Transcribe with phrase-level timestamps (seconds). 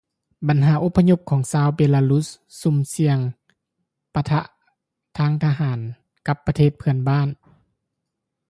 [0.47, 2.27] ບັນຫາອົບພະຍົບຂອງຊາວເບລາຣຸສ
[2.61, 3.19] ສ່ຽງ
[4.13, 4.41] ປະທະ
[5.17, 5.79] ທາງທະຫານ
[6.27, 7.29] ກັບປະເທດເພື່ອນບ້ານ